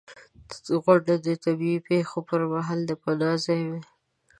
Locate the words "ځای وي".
3.45-3.81